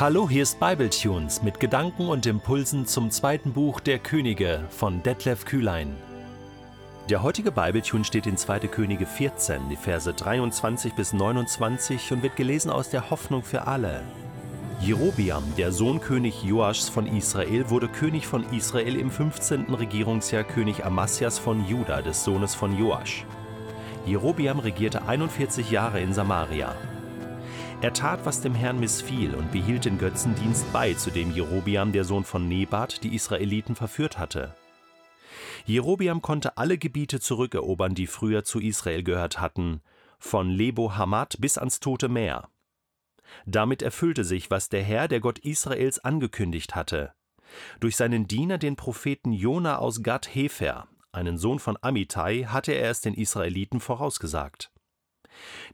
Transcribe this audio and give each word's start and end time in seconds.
Hallo, 0.00 0.30
hier 0.30 0.44
ist 0.44 0.58
Bibletunes 0.58 1.42
mit 1.42 1.60
Gedanken 1.60 2.08
und 2.08 2.24
Impulsen 2.24 2.86
zum 2.86 3.10
zweiten 3.10 3.52
Buch 3.52 3.80
der 3.80 3.98
Könige 3.98 4.64
von 4.70 5.02
Detlef 5.02 5.44
Kühlein. 5.44 5.94
Der 7.10 7.22
heutige 7.22 7.52
Bibletune 7.52 8.04
steht 8.04 8.26
in 8.26 8.38
2. 8.38 8.60
Könige 8.60 9.04
14, 9.04 9.68
die 9.68 9.76
Verse 9.76 10.10
23 10.10 10.94
bis 10.94 11.12
29 11.12 12.12
und 12.12 12.22
wird 12.22 12.34
gelesen 12.34 12.70
aus 12.70 12.88
der 12.88 13.10
Hoffnung 13.10 13.42
für 13.42 13.66
alle. 13.66 14.00
Jerobiam, 14.80 15.44
der 15.58 15.70
Sohn 15.70 16.00
König 16.00 16.44
Joaschs 16.44 16.88
von 16.88 17.06
Israel, 17.06 17.68
wurde 17.68 17.88
König 17.88 18.26
von 18.26 18.50
Israel 18.54 18.96
im 18.96 19.10
15. 19.10 19.66
Regierungsjahr 19.66 20.44
König 20.44 20.82
Amasias 20.82 21.38
von 21.38 21.68
Juda, 21.68 22.00
des 22.00 22.24
Sohnes 22.24 22.54
von 22.54 22.74
Joasch. 22.74 23.26
Jerobiam 24.06 24.60
regierte 24.60 25.06
41 25.06 25.70
Jahre 25.70 26.00
in 26.00 26.14
Samaria. 26.14 26.74
Er 27.82 27.94
tat, 27.94 28.26
was 28.26 28.42
dem 28.42 28.54
Herrn 28.54 28.78
missfiel 28.78 29.34
und 29.34 29.52
behielt 29.52 29.86
den 29.86 29.96
Götzendienst 29.96 30.70
bei, 30.70 30.92
zu 30.92 31.10
dem 31.10 31.34
Jerobiam, 31.34 31.92
der 31.92 32.04
Sohn 32.04 32.24
von 32.24 32.46
Nebat, 32.46 33.02
die 33.02 33.14
Israeliten 33.14 33.74
verführt 33.74 34.18
hatte. 34.18 34.54
Jerobiam 35.64 36.20
konnte 36.20 36.58
alle 36.58 36.76
Gebiete 36.76 37.20
zurückerobern, 37.20 37.94
die 37.94 38.06
früher 38.06 38.44
zu 38.44 38.60
Israel 38.60 39.02
gehört 39.02 39.40
hatten, 39.40 39.80
von 40.18 40.50
Lebo 40.50 40.96
Hamad 40.96 41.40
bis 41.40 41.56
ans 41.56 41.80
Tote 41.80 42.10
Meer. 42.10 42.50
Damit 43.46 43.80
erfüllte 43.80 44.24
sich, 44.24 44.50
was 44.50 44.68
der 44.68 44.82
Herr, 44.82 45.08
der 45.08 45.20
Gott 45.20 45.38
Israels, 45.38 45.98
angekündigt 46.00 46.74
hatte. 46.74 47.14
Durch 47.80 47.96
seinen 47.96 48.26
Diener, 48.26 48.58
den 48.58 48.76
Propheten 48.76 49.32
Jona 49.32 49.78
aus 49.78 50.02
Gad 50.02 50.34
Hefer, 50.34 50.86
einen 51.12 51.38
Sohn 51.38 51.58
von 51.58 51.78
Amittai, 51.80 52.44
hatte 52.44 52.72
er 52.72 52.90
es 52.90 53.00
den 53.00 53.14
Israeliten 53.14 53.80
vorausgesagt. 53.80 54.70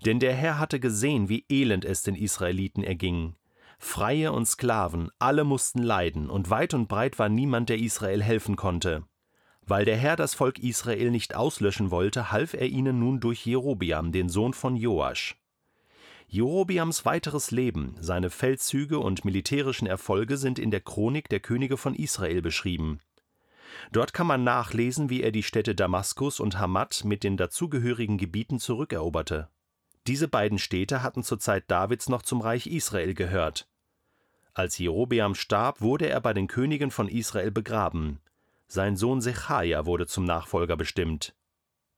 Denn 0.04 0.20
der 0.20 0.34
Herr 0.34 0.58
hatte 0.58 0.80
gesehen, 0.80 1.28
wie 1.28 1.44
elend 1.48 1.84
es 1.84 2.02
den 2.02 2.14
Israeliten 2.14 2.82
erging. 2.82 3.34
Freie 3.78 4.32
und 4.32 4.46
Sklaven, 4.46 5.10
alle 5.18 5.44
mussten 5.44 5.82
leiden, 5.82 6.30
und 6.30 6.50
weit 6.50 6.74
und 6.74 6.88
breit 6.88 7.18
war 7.18 7.28
niemand, 7.28 7.68
der 7.68 7.78
Israel 7.78 8.22
helfen 8.22 8.56
konnte. 8.56 9.04
Weil 9.62 9.84
der 9.84 9.96
Herr 9.96 10.16
das 10.16 10.34
Volk 10.34 10.58
Israel 10.58 11.10
nicht 11.10 11.34
auslöschen 11.34 11.90
wollte, 11.90 12.30
half 12.30 12.54
er 12.54 12.66
ihnen 12.66 12.98
nun 13.00 13.20
durch 13.20 13.44
Jerobiam, 13.44 14.12
den 14.12 14.28
Sohn 14.28 14.54
von 14.54 14.76
Joasch. 14.76 15.36
Jerobiams 16.28 17.04
weiteres 17.04 17.50
Leben, 17.50 17.96
seine 18.00 18.30
Feldzüge 18.30 18.98
und 18.98 19.24
militärischen 19.24 19.86
Erfolge 19.86 20.36
sind 20.36 20.58
in 20.58 20.70
der 20.70 20.80
Chronik 20.80 21.28
der 21.28 21.40
Könige 21.40 21.76
von 21.76 21.94
Israel 21.94 22.42
beschrieben. 22.42 23.00
Dort 23.92 24.12
kann 24.12 24.26
man 24.26 24.44
nachlesen, 24.44 25.10
wie 25.10 25.22
er 25.22 25.32
die 25.32 25.42
Städte 25.42 25.74
Damaskus 25.74 26.40
und 26.40 26.58
Hamad 26.58 27.04
mit 27.04 27.24
den 27.24 27.36
dazugehörigen 27.36 28.18
Gebieten 28.18 28.58
zurückeroberte. 28.58 29.48
Diese 30.06 30.28
beiden 30.28 30.58
Städte 30.58 31.02
hatten 31.02 31.22
zur 31.22 31.38
Zeit 31.38 31.64
Davids 31.70 32.08
noch 32.08 32.22
zum 32.22 32.40
Reich 32.40 32.66
Israel 32.66 33.14
gehört. 33.14 33.68
Als 34.54 34.78
Jerobeam 34.78 35.34
starb, 35.34 35.80
wurde 35.80 36.08
er 36.08 36.20
bei 36.20 36.32
den 36.32 36.46
Königen 36.46 36.90
von 36.90 37.08
Israel 37.08 37.50
begraben. 37.50 38.20
Sein 38.68 38.96
Sohn 38.96 39.20
Sechaja 39.20 39.84
wurde 39.84 40.06
zum 40.06 40.24
Nachfolger 40.24 40.76
bestimmt. 40.76 41.34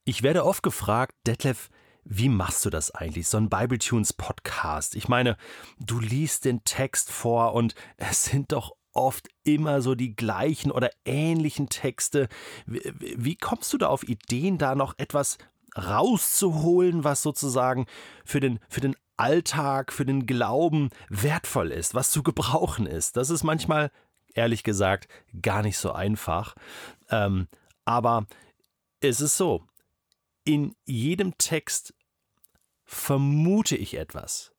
Ich 0.04 0.22
werde 0.22 0.44
oft 0.44 0.62
gefragt, 0.62 1.14
Detlef, 1.26 1.68
wie 2.02 2.30
machst 2.30 2.64
du 2.64 2.70
das 2.70 2.90
eigentlich, 2.90 3.28
so 3.28 3.36
ein 3.36 3.50
Bibletunes 3.50 4.14
Podcast? 4.14 4.96
Ich 4.96 5.08
meine, 5.08 5.36
du 5.78 6.00
liest 6.00 6.46
den 6.46 6.64
Text 6.64 7.12
vor 7.12 7.52
und 7.52 7.74
es 7.98 8.24
sind 8.24 8.52
doch 8.52 8.72
oft 8.98 9.28
immer 9.44 9.80
so 9.80 9.94
die 9.94 10.16
gleichen 10.16 10.72
oder 10.72 10.90
ähnlichen 11.04 11.68
Texte. 11.68 12.28
Wie, 12.66 13.36
kommst 13.36 13.72
du 13.72 13.78
da 13.78 13.86
auf 13.86 14.02
Ideen, 14.02 14.58
da 14.58 14.74
noch 14.74 14.94
etwas 14.98 15.38
rauszuholen, 15.76 17.04
was 17.04 17.22
sozusagen 17.22 17.86
für 18.24 18.40
den, 18.40 18.58
für 18.68 18.80
den 18.80 18.96
Alltag, 19.16 19.92
für 19.92 20.04
den 20.04 20.26
Glauben 20.26 20.90
wertvoll 21.08 21.70
ist, 21.70 21.94
was 21.94 22.10
zu 22.10 22.22
gebrauchen 22.22 22.86
ist. 22.86 23.16
Das 23.16 23.30
ist 23.30 23.44
manchmal, 23.44 23.92
ehrlich 24.34 24.64
gesagt, 24.64 25.08
gar 25.40 25.62
nicht 25.62 25.78
so 25.78 25.92
einfach. 25.92 26.56
Ähm, 27.10 27.46
aber 27.84 28.26
es 29.00 29.20
ist 29.20 29.36
so, 29.36 29.64
in 30.44 30.74
jedem 30.84 31.38
Text 31.38 31.94
vermute 32.84 33.76
ich 33.76 33.96
etwas, 33.96 34.52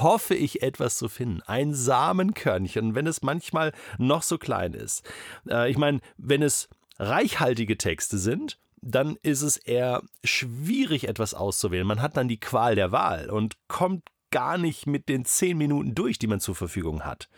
hoffe 0.00 0.34
ich 0.34 0.62
etwas 0.62 0.96
zu 0.96 1.08
finden. 1.08 1.42
Ein 1.42 1.74
Samenkörnchen, 1.74 2.94
wenn 2.94 3.06
es 3.06 3.22
manchmal 3.22 3.72
noch 3.98 4.22
so 4.22 4.38
klein 4.38 4.74
ist. 4.74 5.08
Äh, 5.48 5.70
ich 5.70 5.78
meine, 5.78 6.00
wenn 6.16 6.42
es 6.42 6.68
reichhaltige 6.98 7.78
Texte 7.78 8.18
sind, 8.18 8.58
dann 8.80 9.16
ist 9.22 9.42
es 9.42 9.56
eher 9.56 10.02
schwierig, 10.24 11.08
etwas 11.08 11.34
auszuwählen. 11.34 11.86
Man 11.86 12.02
hat 12.02 12.16
dann 12.16 12.28
die 12.28 12.40
Qual 12.40 12.74
der 12.74 12.90
Wahl 12.92 13.30
und 13.30 13.56
kommt 13.68 14.02
gar 14.30 14.58
nicht 14.58 14.86
mit 14.86 15.08
den 15.08 15.24
zehn 15.24 15.56
Minuten 15.56 15.94
durch, 15.94 16.18
die 16.18 16.26
man 16.26 16.40
zur 16.40 16.56
Verfügung 16.56 17.04
hat. 17.04 17.28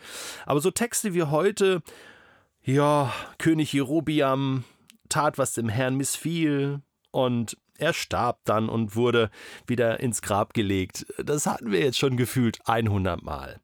Aber 0.45 0.59
so 0.61 0.71
Texte 0.71 1.13
wie 1.13 1.23
heute, 1.23 1.83
ja, 2.63 3.13
König 3.37 3.73
Jerobiam 3.73 4.63
tat, 5.09 5.37
was 5.37 5.53
dem 5.53 5.69
Herrn 5.69 5.95
missfiel, 5.95 6.81
und 7.15 7.57
er 7.77 7.93
starb 7.93 8.39
dann 8.43 8.67
und 8.67 8.97
wurde 8.97 9.29
wieder 9.67 10.01
ins 10.01 10.21
Grab 10.21 10.53
gelegt. 10.53 11.05
Das 11.17 11.45
hatten 11.45 11.71
wir 11.71 11.79
jetzt 11.79 11.97
schon 11.97 12.17
gefühlt 12.17 12.59
100 12.65 13.23
Mal. 13.23 13.61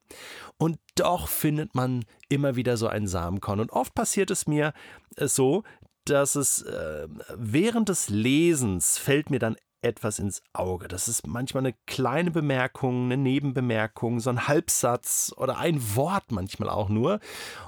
Und 0.57 0.79
doch 0.95 1.28
findet 1.28 1.75
man 1.75 2.06
immer 2.29 2.56
wieder 2.56 2.78
so 2.78 2.88
ein 2.88 3.07
Samenkorn. 3.07 3.59
Und 3.59 3.72
oft 3.72 3.94
passiert 3.94 4.31
es 4.31 4.47
mir 4.47 4.73
äh, 5.17 5.28
so, 5.28 5.63
dass 6.06 6.35
es 6.35 6.62
äh, 6.62 7.07
während 7.35 7.89
des 7.89 8.07
Lesens 8.07 8.97
fällt 8.97 9.29
mir 9.29 9.39
dann 9.39 9.57
etwas 9.81 10.19
ins 10.19 10.42
Auge. 10.53 10.88
Das 10.88 11.08
ist 11.08 11.28
manchmal 11.28 11.66
eine 11.66 11.75
kleine 11.88 12.31
Bemerkung, 12.31 13.06
eine 13.06 13.18
Nebenbemerkung, 13.18 14.19
so 14.19 14.30
ein 14.30 14.47
Halbsatz 14.47 15.34
oder 15.36 15.58
ein 15.58 15.96
Wort 15.96 16.31
manchmal 16.31 16.69
auch 16.69 16.90
nur. 16.90 17.19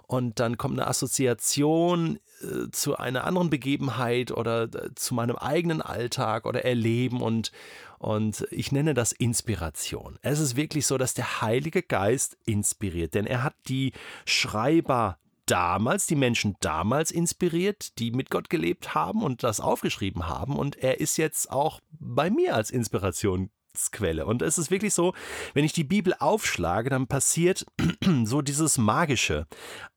Und 0.07 0.39
dann 0.39 0.57
kommt 0.57 0.79
eine 0.79 0.87
Assoziation 0.87 2.19
äh, 2.41 2.69
zu 2.71 2.97
einer 2.97 3.23
anderen 3.23 3.49
Begebenheit 3.49 4.31
oder 4.31 4.63
äh, 4.63 4.95
zu 4.95 5.15
meinem 5.15 5.35
eigenen 5.35 5.81
Alltag 5.81 6.45
oder 6.45 6.63
Erleben 6.63 7.21
und, 7.21 7.51
und 7.97 8.47
ich 8.51 8.71
nenne 8.71 8.93
das 8.93 9.11
Inspiration. 9.11 10.19
Es 10.21 10.39
ist 10.39 10.55
wirklich 10.55 10.85
so, 10.85 10.97
dass 10.97 11.13
der 11.13 11.41
Heilige 11.41 11.81
Geist 11.81 12.37
inspiriert, 12.45 13.13
denn 13.15 13.25
er 13.25 13.43
hat 13.43 13.55
die 13.67 13.93
Schreiber 14.25 15.17
damals, 15.45 16.07
die 16.07 16.15
Menschen 16.15 16.55
damals 16.59 17.11
inspiriert, 17.11 17.97
die 17.99 18.11
mit 18.11 18.29
Gott 18.29 18.49
gelebt 18.49 18.95
haben 18.95 19.23
und 19.23 19.43
das 19.43 19.59
aufgeschrieben 19.59 20.27
haben. 20.27 20.57
Und 20.57 20.77
er 20.77 20.99
ist 20.99 21.17
jetzt 21.17 21.51
auch 21.51 21.79
bei 21.91 22.29
mir 22.29 22.55
als 22.55 22.71
Inspirationsquelle. 22.71 24.25
Und 24.25 24.41
es 24.41 24.57
ist 24.57 24.71
wirklich 24.71 24.93
so, 24.93 25.13
wenn 25.53 25.65
ich 25.65 25.73
die 25.73 25.83
Bibel 25.83 26.13
aufschlage, 26.17 26.89
dann 26.89 27.07
passiert 27.07 27.65
so 28.23 28.41
dieses 28.41 28.77
Magische, 28.77 29.47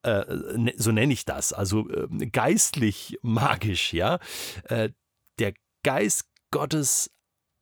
äh, 0.03 0.25
ne, 0.57 0.75
so 0.77 0.93
nenne 0.93 1.13
ich 1.13 1.25
das, 1.25 1.53
also 1.53 1.89
äh, 1.91 2.27
geistlich 2.27 3.19
magisch, 3.23 3.93
ja. 3.93 4.19
Äh, 4.65 4.91
der 5.39 5.55
Geist 5.83 6.25
Gottes 6.51 7.11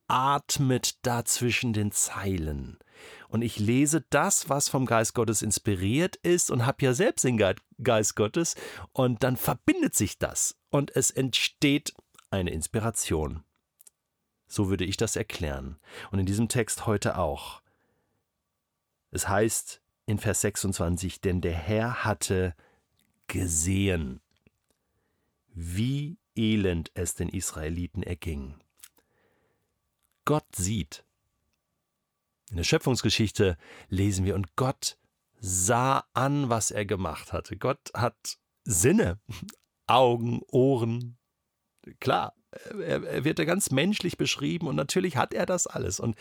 atmet 0.07 0.95
da 1.01 1.25
zwischen 1.25 1.73
den 1.73 1.91
Zeilen 1.91 2.77
und 3.35 3.41
ich 3.41 3.59
lese 3.59 4.05
das, 4.11 4.47
was 4.47 4.69
vom 4.69 4.85
Geist 4.85 5.13
Gottes 5.13 5.41
inspiriert 5.41 6.15
ist 6.15 6.49
und 6.49 6.65
habe 6.65 6.85
ja 6.85 6.93
selbst 6.93 7.25
den 7.25 7.37
Geist 7.83 8.15
Gottes 8.15 8.55
und 8.93 9.23
dann 9.23 9.35
verbindet 9.35 9.93
sich 9.93 10.17
das 10.17 10.55
und 10.69 10.95
es 10.95 11.11
entsteht 11.11 11.93
eine 12.29 12.51
Inspiration. 12.51 13.43
So 14.47 14.69
würde 14.69 14.85
ich 14.85 14.95
das 14.95 15.17
erklären. 15.17 15.77
Und 16.11 16.19
in 16.19 16.25
diesem 16.25 16.47
Text 16.47 16.85
heute 16.85 17.17
auch. 17.17 17.61
Es 19.11 19.27
heißt 19.27 19.81
in 20.05 20.17
Vers 20.17 20.39
26, 20.39 21.19
denn 21.19 21.41
der 21.41 21.55
Herr 21.55 22.05
hatte 22.05 22.55
gesehen, 23.27 24.21
wie 25.47 26.17
elend 26.37 26.89
es 26.93 27.15
den 27.15 27.27
Israeliten 27.27 28.01
erging. 28.01 28.55
Gott 30.23 30.55
sieht, 30.55 31.03
in 32.49 32.57
der 32.57 32.63
Schöpfungsgeschichte 32.63 33.57
lesen 33.89 34.25
wir, 34.25 34.35
und 34.35 34.55
Gott 34.55 34.97
sah 35.39 36.05
an, 36.13 36.49
was 36.49 36.71
er 36.71 36.85
gemacht 36.85 37.33
hatte. 37.33 37.57
Gott 37.57 37.91
hat 37.93 38.37
Sinne, 38.63 39.19
Augen, 39.87 40.41
Ohren. 40.51 41.17
Klar, 41.99 42.33
er, 42.79 43.23
wird 43.23 43.39
ja 43.39 43.45
ganz 43.45 43.71
menschlich 43.71 44.17
beschrieben 44.17 44.67
und 44.67 44.75
natürlich 44.75 45.17
hat 45.17 45.33
er 45.33 45.45
das 45.45 45.67
alles. 45.67 45.99
Und 45.99 46.15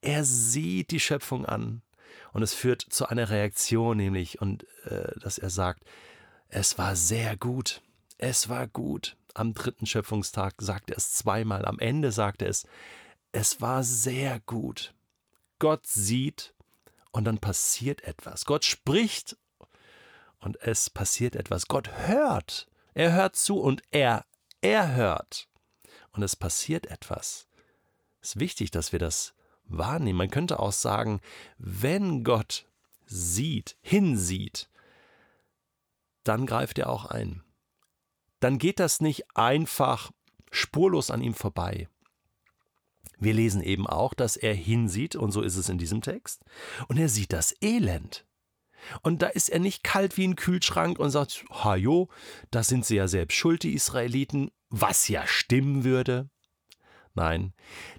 er 0.00 0.24
sieht 0.24 0.90
die 0.90 1.00
Schöpfung 1.00 1.44
an. 1.46 1.82
Und 2.32 2.42
es 2.42 2.54
führt 2.54 2.82
zu 2.82 3.06
einer 3.06 3.28
Reaktion, 3.28 3.96
nämlich, 3.96 4.40
und 4.40 4.64
äh, 4.84 5.18
dass 5.20 5.38
er 5.38 5.50
sagt, 5.50 5.84
es 6.48 6.78
war 6.78 6.96
sehr 6.96 7.36
gut. 7.36 7.82
Es 8.18 8.48
war 8.48 8.66
gut. 8.66 9.16
Am 9.34 9.54
dritten 9.54 9.86
Schöpfungstag 9.86 10.54
sagt 10.60 10.90
er 10.90 10.96
es 10.96 11.12
zweimal. 11.12 11.64
Am 11.64 11.78
Ende 11.78 12.12
sagt 12.12 12.42
er 12.42 12.48
es, 12.48 12.66
es 13.32 13.60
war 13.60 13.84
sehr 13.84 14.40
gut. 14.40 14.94
Gott 15.60 15.86
sieht 15.86 16.54
und 17.12 17.24
dann 17.24 17.38
passiert 17.38 18.02
etwas. 18.02 18.44
Gott 18.44 18.64
spricht 18.64 19.36
und 20.40 20.60
es 20.62 20.90
passiert 20.90 21.36
etwas. 21.36 21.68
Gott 21.68 21.90
hört. 22.08 22.66
Er 22.94 23.12
hört 23.12 23.36
zu 23.36 23.60
und 23.60 23.82
er, 23.92 24.26
er 24.60 24.96
hört. 24.96 25.48
Und 26.12 26.24
es 26.24 26.34
passiert 26.34 26.86
etwas. 26.86 27.46
Es 28.20 28.30
ist 28.30 28.40
wichtig, 28.40 28.72
dass 28.72 28.90
wir 28.90 28.98
das 28.98 29.34
wahrnehmen. 29.66 30.18
Man 30.18 30.30
könnte 30.30 30.58
auch 30.58 30.72
sagen, 30.72 31.20
wenn 31.58 32.24
Gott 32.24 32.66
sieht, 33.06 33.76
hinsieht, 33.80 34.68
dann 36.24 36.46
greift 36.46 36.78
er 36.78 36.90
auch 36.90 37.06
ein. 37.06 37.42
Dann 38.40 38.58
geht 38.58 38.80
das 38.80 39.00
nicht 39.00 39.36
einfach 39.36 40.10
spurlos 40.50 41.10
an 41.10 41.22
ihm 41.22 41.34
vorbei. 41.34 41.88
Wir 43.20 43.34
lesen 43.34 43.62
eben 43.62 43.86
auch, 43.86 44.14
dass 44.14 44.36
er 44.36 44.54
hinsieht, 44.54 45.14
und 45.14 45.30
so 45.30 45.42
ist 45.42 45.56
es 45.56 45.68
in 45.68 45.78
diesem 45.78 46.00
Text, 46.00 46.42
und 46.88 46.98
er 46.98 47.08
sieht 47.08 47.32
das 47.32 47.54
Elend. 47.60 48.26
Und 49.02 49.20
da 49.20 49.26
ist 49.26 49.50
er 49.50 49.60
nicht 49.60 49.84
kalt 49.84 50.16
wie 50.16 50.26
ein 50.26 50.36
Kühlschrank 50.36 50.98
und 50.98 51.10
sagt, 51.10 51.44
hajo, 51.50 52.08
da 52.50 52.62
sind 52.62 52.86
sie 52.86 52.96
ja 52.96 53.08
selbst 53.08 53.36
schuld, 53.36 53.62
die 53.62 53.74
Israeliten, 53.74 54.50
was 54.70 55.08
ja 55.08 55.26
stimmen 55.26 55.84
würde. 55.84 56.30
Nein, 57.14 57.52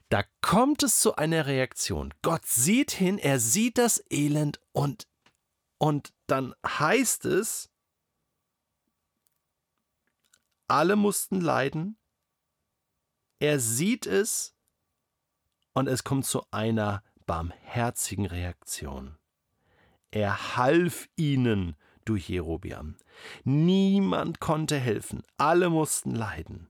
da 0.10 0.24
kommt 0.42 0.84
es 0.84 1.00
zu 1.00 1.16
einer 1.16 1.46
Reaktion. 1.46 2.14
Gott 2.24 2.46
sieht 2.46 2.92
hin, 2.92 3.20
er 3.20 3.40
sieht 3.40 3.78
das 3.78 4.04
Elend 4.10 4.60
und, 4.72 5.08
und 5.78 6.14
dann 6.28 6.56
heißt 6.66 7.26
es, 7.26 7.70
alle 10.68 10.96
mussten 10.96 11.42
leiden, 11.42 11.98
er 13.40 13.60
sieht 13.60 14.06
es 14.06 14.56
und 15.74 15.88
es 15.88 16.04
kommt 16.04 16.26
zu 16.26 16.44
einer 16.52 17.04
barmherzigen 17.26 18.26
Reaktion. 18.26 19.18
Er 20.12 20.58
half 20.58 21.08
ihnen 21.16 21.76
durch 22.06 22.30
Jerobiam. 22.30 22.98
Niemand 23.44 24.40
konnte 24.40 24.78
helfen, 24.78 25.24
alle 25.38 25.70
mussten 25.70 26.14
leiden. 26.14 26.70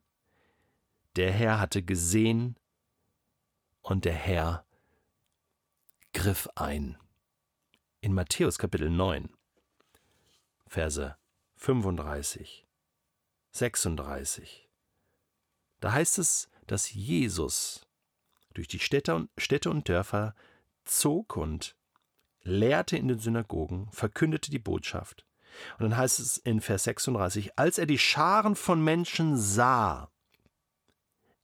Der 1.15 1.31
Herr 1.31 1.59
hatte 1.59 1.83
gesehen 1.83 2.55
und 3.81 4.05
der 4.05 4.13
Herr 4.13 4.65
griff 6.13 6.47
ein. 6.55 6.97
In 8.01 8.13
Matthäus 8.13 8.57
Kapitel 8.57 8.89
9, 8.89 9.29
Verse 10.67 11.17
35, 11.55 12.65
36, 13.51 14.69
da 15.79 15.91
heißt 15.91 16.19
es, 16.19 16.49
dass 16.67 16.93
Jesus 16.93 17.85
durch 18.53 18.67
die 18.67 18.79
Städte 18.79 19.15
und, 19.15 19.29
Städte 19.37 19.69
und 19.69 19.87
Dörfer 19.87 20.35
zog 20.85 21.37
und 21.37 21.75
lehrte 22.43 22.97
in 22.97 23.07
den 23.07 23.19
Synagogen, 23.19 23.89
verkündete 23.91 24.51
die 24.51 24.59
Botschaft. 24.59 25.25
Und 25.77 25.83
dann 25.83 25.97
heißt 25.97 26.19
es 26.19 26.37
in 26.37 26.61
Vers 26.61 26.85
36, 26.85 27.57
als 27.57 27.77
er 27.77 27.85
die 27.85 27.97
Scharen 27.97 28.55
von 28.55 28.83
Menschen 28.83 29.37
sah, 29.37 30.09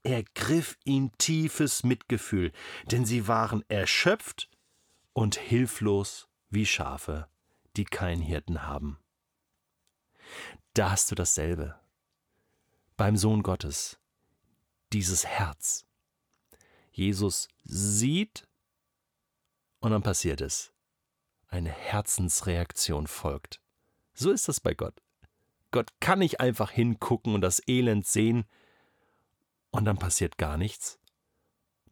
ergriff 0.03 0.77
ihn 0.85 1.11
tiefes 1.17 1.83
Mitgefühl, 1.83 2.51
denn 2.85 3.05
sie 3.05 3.27
waren 3.27 3.63
erschöpft 3.67 4.49
und 5.13 5.35
hilflos 5.35 6.29
wie 6.49 6.65
Schafe, 6.65 7.27
die 7.75 7.85
keinen 7.85 8.21
Hirten 8.21 8.63
haben. 8.63 8.99
Da 10.73 10.91
hast 10.91 11.11
du 11.11 11.15
dasselbe. 11.15 11.75
Beim 12.95 13.17
Sohn 13.17 13.43
Gottes. 13.43 13.99
Dieses 14.93 15.25
Herz. 15.25 15.86
Jesus 16.97 17.47
sieht 17.63 18.47
und 19.79 19.91
dann 19.91 20.01
passiert 20.01 20.41
es. 20.41 20.73
Eine 21.47 21.69
Herzensreaktion 21.69 23.05
folgt. 23.05 23.61
So 24.15 24.31
ist 24.31 24.47
das 24.47 24.59
bei 24.59 24.73
Gott. 24.73 24.95
Gott 25.69 25.91
kann 25.99 26.19
nicht 26.19 26.39
einfach 26.39 26.71
hingucken 26.71 27.35
und 27.35 27.41
das 27.41 27.61
Elend 27.67 28.07
sehen 28.07 28.45
und 29.69 29.85
dann 29.85 29.99
passiert 29.99 30.39
gar 30.39 30.57
nichts. 30.57 30.99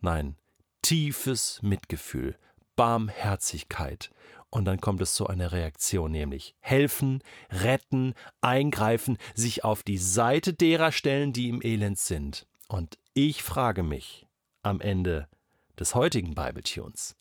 Nein, 0.02 0.38
tiefes 0.82 1.62
Mitgefühl, 1.62 2.36
Barmherzigkeit. 2.76 4.10
Und 4.50 4.66
dann 4.66 4.82
kommt 4.82 5.02
es 5.02 5.14
zu 5.14 5.28
einer 5.28 5.52
Reaktion, 5.52 6.12
nämlich 6.12 6.56
helfen, 6.62 7.22
retten, 7.52 8.16
eingreifen, 8.42 9.18
sich 9.36 9.64
auf 9.64 9.84
die 9.84 10.00
Seite 10.00 10.54
derer 10.54 10.92
stellen, 10.92 11.32
die 11.32 11.50
im 11.50 11.62
Elend 11.62 12.00
sind. 12.00 12.48
Und 12.68 12.98
ich 13.14 13.44
frage 13.44 13.84
mich, 13.84 14.25
am 14.66 14.82
Ende 14.82 15.30
des 15.78 15.94
heutigen 15.94 16.34
Bibletunes. 16.34 17.16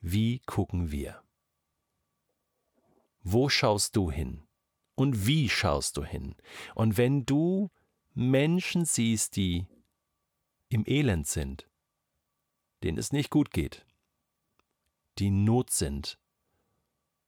Wie 0.00 0.38
gucken 0.46 0.90
wir? 0.92 1.22
Wo 3.22 3.48
schaust 3.48 3.96
du 3.96 4.10
hin? 4.10 4.46
Und 4.94 5.26
wie 5.26 5.48
schaust 5.48 5.96
du 5.96 6.04
hin? 6.04 6.36
Und 6.74 6.96
wenn 6.96 7.26
du 7.26 7.70
Menschen 8.14 8.84
siehst, 8.84 9.36
die 9.36 9.66
im 10.68 10.84
Elend 10.86 11.26
sind, 11.26 11.68
denen 12.82 12.98
es 12.98 13.12
nicht 13.12 13.30
gut 13.30 13.50
geht, 13.50 13.84
die 15.18 15.28
in 15.28 15.44
Not 15.44 15.70
sind, 15.70 16.18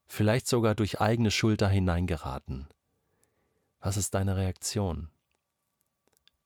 vielleicht 0.07 0.47
sogar 0.47 0.75
durch 0.75 1.01
eigene 1.01 1.31
Schuld 1.31 1.61
da 1.61 1.69
hineingeraten, 1.69 2.69
was 3.81 3.97
ist 3.97 4.15
deine 4.15 4.37
Reaktion? 4.37 5.11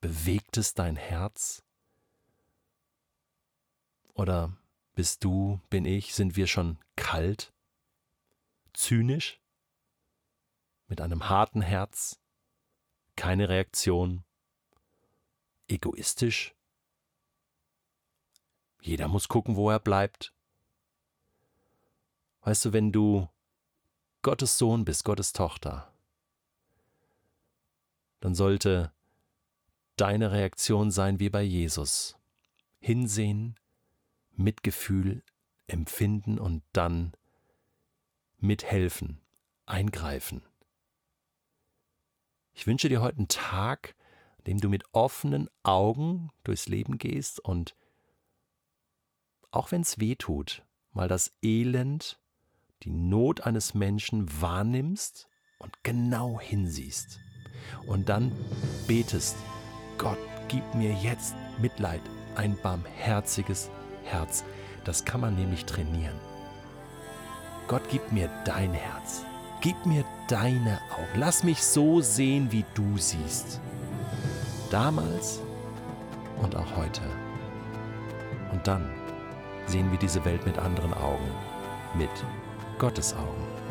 Bewegt 0.01 0.57
es 0.57 0.73
dein 0.73 0.95
Herz? 0.95 1.63
Oder 4.17 4.57
bist 4.95 5.23
du, 5.23 5.61
bin 5.69 5.85
ich, 5.85 6.15
sind 6.15 6.35
wir 6.35 6.47
schon 6.47 6.79
kalt, 6.95 7.53
zynisch, 8.73 9.39
mit 10.87 11.01
einem 11.01 11.29
harten 11.29 11.61
Herz, 11.61 12.19
keine 13.15 13.47
Reaktion, 13.47 14.23
egoistisch? 15.67 16.55
Jeder 18.81 19.07
muss 19.07 19.27
gucken, 19.27 19.55
wo 19.55 19.69
er 19.69 19.79
bleibt. 19.79 20.33
Weißt 22.41 22.65
du, 22.65 22.73
wenn 22.73 22.91
du 22.91 23.29
Gottes 24.23 24.57
Sohn 24.57 24.83
bist, 24.83 25.03
Gottes 25.03 25.31
Tochter, 25.31 25.93
dann 28.19 28.33
sollte 28.33 28.91
deine 29.95 30.31
Reaktion 30.31 30.89
sein 30.89 31.19
wie 31.19 31.29
bei 31.29 31.43
Jesus. 31.43 32.17
Hinsehen, 32.79 33.59
Mitgefühl 34.37 35.23
empfinden 35.67 36.39
und 36.39 36.63
dann 36.73 37.13
mithelfen, 38.37 39.19
eingreifen. 39.65 40.43
Ich 42.53 42.65
wünsche 42.65 42.89
dir 42.89 43.01
heute 43.01 43.17
einen 43.17 43.27
Tag, 43.27 43.95
an 44.37 44.43
dem 44.45 44.61
du 44.61 44.69
mit 44.69 44.83
offenen 44.93 45.49
Augen 45.63 46.29
durchs 46.43 46.67
Leben 46.67 46.97
gehst 46.97 47.39
und 47.39 47.75
auch 49.51 49.71
wenn 49.71 49.81
es 49.81 49.99
weh 49.99 50.15
tut, 50.15 50.63
mal 50.91 51.07
das 51.07 51.33
Elend, 51.41 52.19
die 52.83 52.91
Not 52.91 53.41
eines 53.41 53.73
Menschen 53.73 54.41
wahrnimmst 54.41 55.27
und 55.59 55.83
genau 55.83 56.39
hinsiehst. 56.39 57.19
Und 57.87 58.09
dann 58.09 58.31
betest, 58.87 59.35
Gott, 59.97 60.19
gib 60.47 60.63
mir 60.75 60.93
jetzt 60.93 61.35
Mitleid, 61.59 62.01
ein 62.35 62.55
barmherziges 62.61 63.69
Herz. 64.07 64.43
Das 64.83 65.05
kann 65.05 65.21
man 65.21 65.35
nämlich 65.35 65.65
trainieren. 65.65 66.15
Gott, 67.67 67.83
gib 67.89 68.11
mir 68.11 68.29
dein 68.45 68.73
Herz. 68.73 69.23
Gib 69.61 69.85
mir 69.85 70.05
deine 70.29 70.79
Augen. 70.91 71.19
Lass 71.19 71.43
mich 71.43 71.61
so 71.63 71.99
sehen, 72.01 72.51
wie 72.51 72.63
du 72.73 72.97
siehst. 72.97 73.59
Damals 74.71 75.41
und 76.41 76.55
auch 76.55 76.75
heute. 76.77 77.01
Und 78.51 78.65
dann 78.67 78.89
sehen 79.65 79.91
wir 79.91 79.99
diese 79.99 80.23
Welt 80.23 80.45
mit 80.45 80.57
anderen 80.57 80.93
Augen. 80.93 81.29
Mit 81.95 82.09
Gottes 82.77 83.13
Augen. 83.13 83.66